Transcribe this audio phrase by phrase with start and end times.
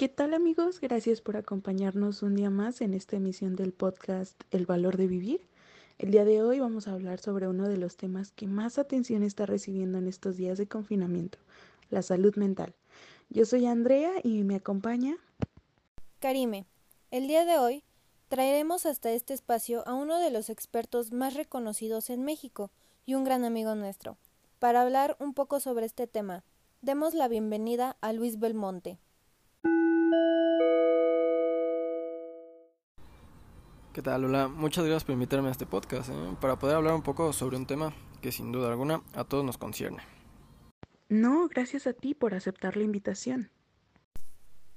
[0.00, 0.80] ¿Qué tal amigos?
[0.80, 5.42] Gracias por acompañarnos un día más en esta emisión del podcast El valor de vivir.
[5.98, 9.22] El día de hoy vamos a hablar sobre uno de los temas que más atención
[9.22, 11.38] está recibiendo en estos días de confinamiento,
[11.90, 12.74] la salud mental.
[13.28, 15.18] Yo soy Andrea y me acompaña
[16.18, 16.64] Karime.
[17.10, 17.84] El día de hoy
[18.28, 22.70] traeremos hasta este espacio a uno de los expertos más reconocidos en México
[23.04, 24.16] y un gran amigo nuestro,
[24.60, 26.42] para hablar un poco sobre este tema.
[26.80, 28.98] Demos la bienvenida a Luis Belmonte.
[33.92, 34.46] ¿Qué tal, Lola?
[34.46, 36.36] Muchas gracias por invitarme a este podcast ¿eh?
[36.40, 39.58] para poder hablar un poco sobre un tema que sin duda alguna a todos nos
[39.58, 39.98] concierne.
[41.08, 43.50] No, gracias a ti por aceptar la invitación.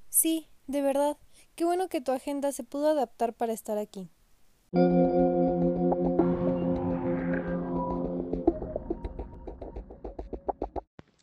[0.09, 1.17] Sí, de verdad.
[1.55, 4.09] Qué bueno que tu agenda se pudo adaptar para estar aquí.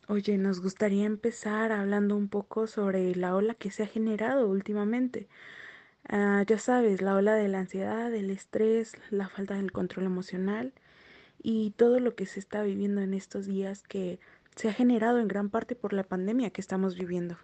[0.07, 5.27] Oye, nos gustaría empezar hablando un poco sobre la ola que se ha generado últimamente.
[6.09, 10.73] Ah, ya sabes, la ola de la ansiedad, el estrés, la falta del control emocional
[11.41, 14.19] y todo lo que se está viviendo en estos días que
[14.55, 17.37] se ha generado en gran parte por la pandemia que estamos viviendo.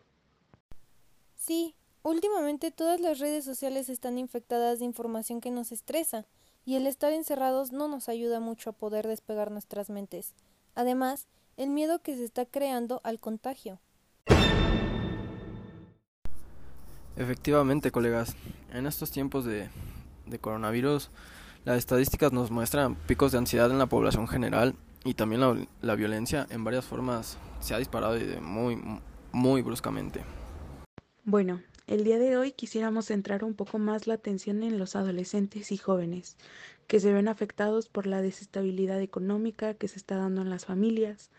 [1.35, 6.25] Sí, últimamente todas las redes sociales están infectadas de información que nos estresa
[6.66, 10.33] y el estar encerrados no nos ayuda mucho a poder despegar nuestras mentes.
[10.75, 13.80] Además, el miedo que se está creando al contagio.
[17.18, 18.36] Efectivamente, colegas,
[18.72, 19.70] en estos tiempos de,
[20.40, 21.10] coronavirus,
[21.66, 26.46] las estadísticas nos muestran picos de ansiedad en la población general y también la, violencia
[26.52, 28.80] en varias formas se ha disparado muy,
[29.32, 30.22] muy bruscamente.
[31.24, 35.72] Bueno, el día de hoy quisiéramos centrar un poco más la atención en los adolescentes
[35.72, 36.38] y jóvenes,
[36.86, 41.31] que se ven afectados por la desestabilidad económica que se está dando en las familias,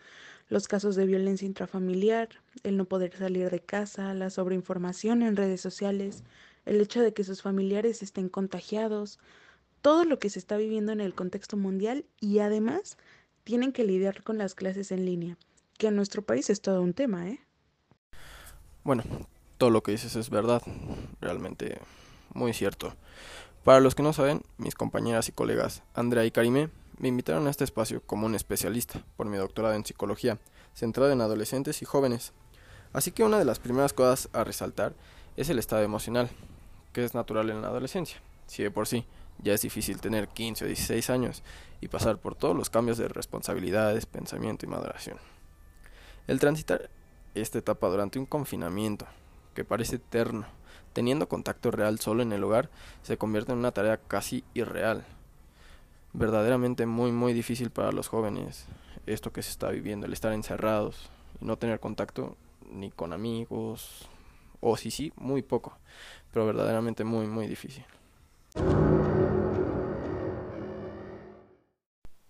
[0.49, 2.29] los casos de violencia intrafamiliar,
[2.63, 6.23] el no poder salir de casa, la sobreinformación en redes sociales,
[6.65, 9.19] el hecho de que sus familiares estén contagiados,
[9.81, 12.97] todo lo que se está viviendo en el contexto mundial y además
[13.43, 15.37] tienen que lidiar con las clases en línea,
[15.77, 17.39] que en nuestro país es todo un tema, ¿eh?
[18.83, 19.03] Bueno,
[19.57, 20.61] todo lo que dices es verdad,
[21.21, 21.79] realmente
[22.33, 22.95] muy cierto.
[23.63, 27.49] Para los que no saben, mis compañeras y colegas Andrea y Karime me invitaron a
[27.49, 30.37] este espacio como un especialista por mi doctorado en psicología,
[30.75, 32.33] centrado en adolescentes y jóvenes.
[32.91, 34.93] Así que una de las primeras cosas a resaltar
[35.37, 36.29] es el estado emocional,
[36.91, 38.21] que es natural en la adolescencia.
[38.47, 39.05] Si de por sí
[39.41, 41.43] ya es difícil tener 15 o 16 años
[41.79, 45.17] y pasar por todos los cambios de responsabilidades, pensamiento y maduración.
[46.27, 46.89] El transitar
[47.33, 49.05] esta etapa durante un confinamiento,
[49.53, 50.47] que parece eterno,
[50.91, 52.69] teniendo contacto real solo en el hogar,
[53.03, 55.05] se convierte en una tarea casi irreal
[56.13, 58.65] verdaderamente muy muy difícil para los jóvenes
[59.05, 61.09] esto que se está viviendo, el estar encerrados
[61.41, 62.37] y no tener contacto
[62.71, 64.07] ni con amigos
[64.61, 65.77] o sí sí, muy poco,
[66.31, 67.85] pero verdaderamente muy muy difícil.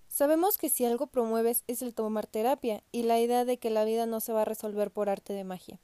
[0.07, 3.85] Sabemos que si algo promueves es el tomar terapia y la idea de que la
[3.85, 5.79] vida no se va a resolver por arte de magia,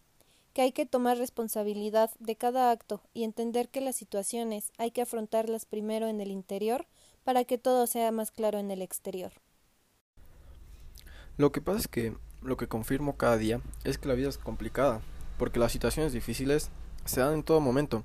[0.52, 5.02] que hay que tomar responsabilidad de cada acto y entender que las situaciones hay que
[5.02, 6.86] afrontarlas primero en el interior
[7.26, 9.34] para que todo sea más claro en el exterior.
[11.38, 14.38] Lo que pasa es que lo que confirmo cada día es que la vida es
[14.38, 15.02] complicada,
[15.38, 16.70] porque las situaciones difíciles
[17.04, 18.04] se dan en todo momento,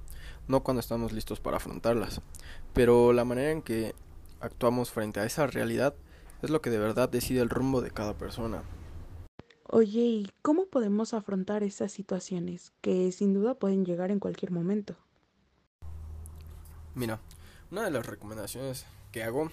[0.49, 2.23] no cuando estamos listos para afrontarlas,
[2.73, 3.95] pero la manera en que
[4.41, 5.95] actuamos frente a esa realidad
[6.43, 8.63] es lo que de verdad decide el rumbo de cada persona.
[9.69, 14.97] Oye, ¿y cómo podemos afrontar esas situaciones que sin duda pueden llegar en cualquier momento?
[16.95, 17.21] Mira,
[17.71, 19.51] una de las recomendaciones que hago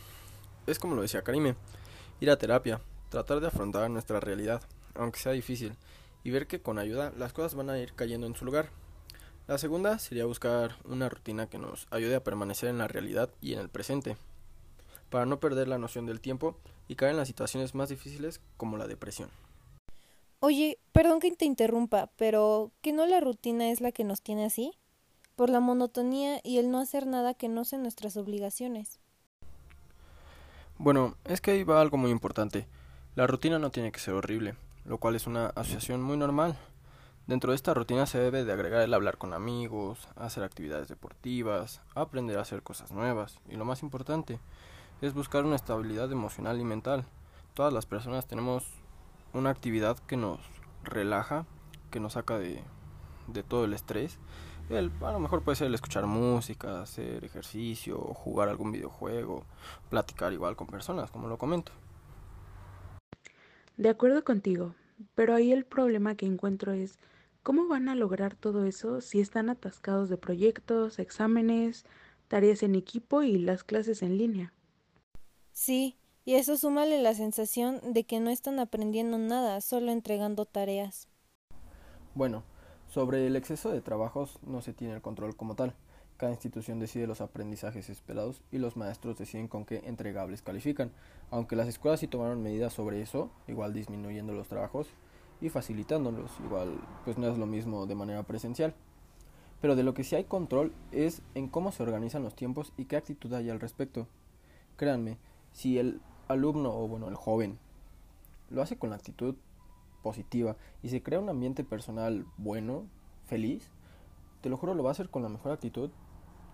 [0.68, 1.56] es como lo decía Karime,
[2.20, 4.62] ir a terapia, tratar de afrontar nuestra realidad,
[4.96, 5.76] aunque sea difícil,
[6.24, 8.70] y ver que con ayuda las cosas van a ir cayendo en su lugar.
[9.48, 13.54] La segunda sería buscar una rutina que nos ayude a permanecer en la realidad y
[13.54, 14.18] en el presente,
[15.10, 16.58] para no perder la noción del tiempo
[16.90, 19.30] y caer en las situaciones más difíciles como la depresión.
[20.40, 24.46] Oye, perdón que te interrumpa, pero ¿que no la rutina es la que nos tiene
[24.46, 24.74] así?
[25.38, 29.00] Por la monotonía y el no hacer nada que no sean nuestras obligaciones.
[30.80, 32.68] Bueno, es que ahí va algo muy importante.
[33.16, 34.54] La rutina no tiene que ser horrible,
[34.86, 36.56] lo cual es una asociación muy normal.
[37.26, 41.82] Dentro de esta rutina se debe de agregar el hablar con amigos, hacer actividades deportivas,
[41.96, 44.40] aprender a hacer cosas nuevas y lo más importante
[45.02, 47.06] es buscar una estabilidad emocional y mental.
[47.56, 48.64] Todas las personas tenemos
[49.34, 50.40] una actividad que nos
[50.84, 51.48] relaja,
[51.90, 52.64] que nos saca de,
[53.26, 54.20] de todo el estrés
[54.70, 59.46] el, a lo mejor puede ser el escuchar música, hacer ejercicio, jugar algún videojuego,
[59.90, 61.72] platicar igual con personas, como lo comento.
[63.78, 64.76] De acuerdo contigo,
[65.16, 67.00] pero ahí el problema que encuentro es
[67.48, 71.86] ¿Cómo van a lograr todo eso si están atascados de proyectos, exámenes,
[72.28, 74.52] tareas en equipo y las clases en línea?
[75.54, 81.08] Sí, y eso súmale la sensación de que no están aprendiendo nada, solo entregando tareas.
[82.16, 82.44] Bueno,
[82.98, 85.76] sobre el exceso de trabajos no se tiene el control como tal.
[86.18, 90.90] Cada institución decide los aprendizajes esperados y los maestros deciden con qué entregables califican,
[91.30, 94.88] aunque las escuelas sí tomaron medidas sobre eso, igual disminuyendo los trabajos
[95.42, 98.74] y facilitándolos, igual pues no es lo mismo de manera presencial.
[99.62, 102.86] Pero de lo que sí hay control es en cómo se organizan los tiempos y
[102.86, 104.08] qué actitud hay al respecto.
[104.76, 105.20] Créanme,
[105.52, 107.60] si el alumno o bueno, el joven
[108.50, 109.36] lo hace con la actitud
[110.08, 112.86] positiva y se crea un ambiente personal bueno,
[113.26, 113.70] feliz,
[114.40, 115.90] te lo juro, lo va a hacer con la mejor actitud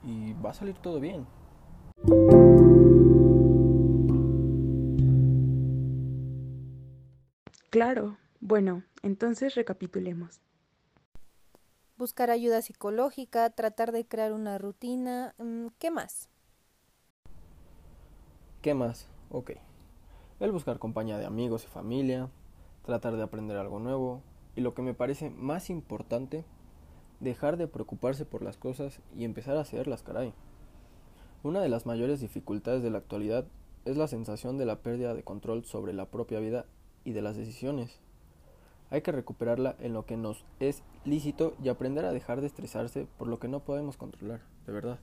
[0.04, 1.28] y va a salir todo bien.
[7.70, 8.18] Claro.
[8.40, 10.42] Bueno, entonces recapitulemos.
[11.96, 15.36] Buscar ayuda psicológica, tratar de crear una rutina.
[15.38, 16.28] Mm, ¿Qué más?
[18.64, 19.08] ¿Qué más?
[19.30, 19.52] Ok.
[20.40, 22.30] El buscar compañía de amigos y familia,
[22.86, 24.22] tratar de aprender algo nuevo
[24.56, 26.46] y lo que me parece más importante,
[27.20, 30.34] dejar de preocuparse por las cosas y empezar a hacerlas, caray.
[31.42, 33.46] Una de las mayores dificultades de la actualidad
[33.86, 36.66] es la sensación de la pérdida de control sobre la propia vida
[37.04, 38.00] y de las decisiones.
[38.90, 43.08] Hay que recuperarla en lo que nos es lícito y aprender a dejar de estresarse
[43.18, 45.00] por lo que no podemos controlar, de verdad.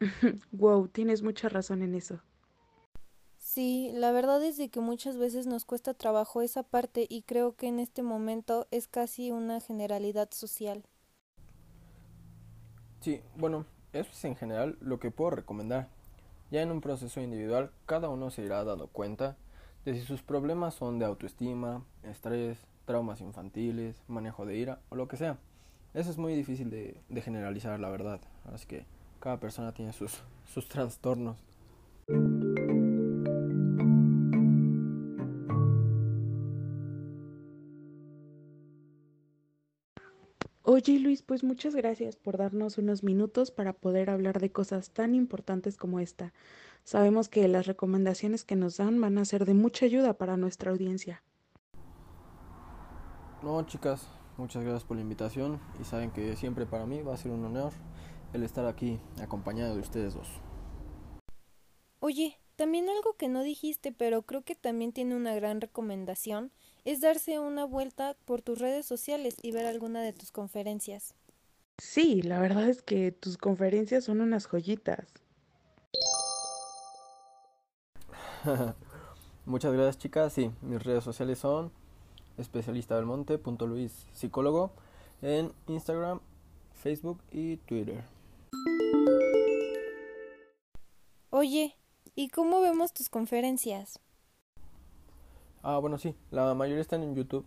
[0.52, 2.20] wow, tienes mucha razón en eso.
[3.54, 7.54] Sí, la verdad es de que muchas veces nos cuesta trabajo esa parte y creo
[7.54, 10.82] que en este momento es casi una generalidad social.
[12.98, 15.86] Sí, bueno, eso es en general lo que puedo recomendar.
[16.50, 19.36] Ya en un proceso individual, cada uno se irá dando cuenta
[19.84, 25.06] de si sus problemas son de autoestima, estrés, traumas infantiles, manejo de ira o lo
[25.06, 25.38] que sea.
[25.94, 28.20] Eso es muy difícil de, generalizar, la verdad.
[28.52, 28.84] Así que
[29.20, 31.36] cada persona tiene sus, sus trastornos.
[40.66, 45.14] Oye Luis, pues muchas gracias por darnos unos minutos para poder hablar de cosas tan
[45.14, 46.32] importantes como esta.
[46.84, 50.70] Sabemos que las recomendaciones que nos dan van a ser de mucha ayuda para nuestra
[50.70, 51.22] audiencia.
[53.42, 54.08] No, chicas,
[54.38, 57.44] muchas gracias por la invitación y saben que siempre para mí va a ser un
[57.44, 57.74] honor
[58.32, 60.28] el estar aquí acompañado de ustedes dos.
[62.00, 66.52] Oye, también algo que no dijiste, pero creo que también tiene una gran recomendación,
[66.84, 71.14] es darse una vuelta por tus redes sociales y ver alguna de tus conferencias.
[71.78, 75.06] Sí, la verdad es que tus conferencias son unas joyitas.
[79.46, 81.72] Muchas gracias chicas, sí, mis redes sociales son
[82.38, 84.72] especialista del monte, punto Luis, psicólogo,
[85.22, 86.20] en Instagram,
[86.74, 88.04] Facebook y Twitter.
[91.30, 91.76] Oye,
[92.14, 94.00] ¿y cómo vemos tus conferencias?
[95.66, 97.46] Ah, bueno, sí, la mayoría están en YouTube.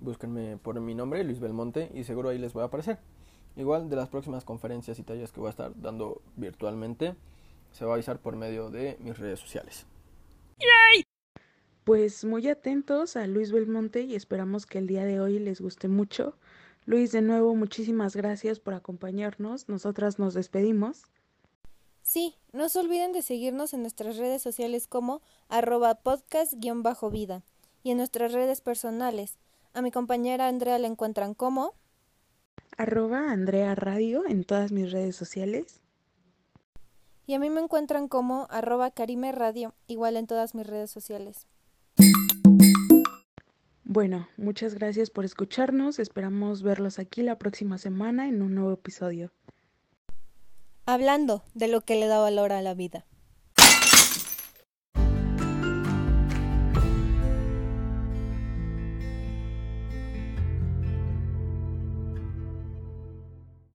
[0.00, 2.98] Búsquenme por mi nombre, Luis Belmonte, y seguro ahí les voy a aparecer.
[3.54, 7.14] Igual de las próximas conferencias y talleres que voy a estar dando virtualmente,
[7.70, 9.86] se va a avisar por medio de mis redes sociales.
[11.84, 15.86] Pues muy atentos a Luis Belmonte y esperamos que el día de hoy les guste
[15.86, 16.36] mucho.
[16.84, 19.68] Luis, de nuevo, muchísimas gracias por acompañarnos.
[19.68, 21.04] Nosotras nos despedimos.
[22.02, 27.44] Sí, no se olviden de seguirnos en nuestras redes sociales como arroba podcast-vida
[27.82, 29.38] y en nuestras redes personales.
[29.74, 31.74] A mi compañera Andrea la encuentran como
[32.76, 35.80] arroba Andrea Radio en todas mis redes sociales.
[37.26, 41.46] Y a mí me encuentran como arroba Karime Radio, igual en todas mis redes sociales.
[43.84, 45.98] Bueno, muchas gracias por escucharnos.
[45.98, 49.32] Esperamos verlos aquí la próxima semana en un nuevo episodio.
[50.86, 53.04] Hablando de lo que le da valor a la vida.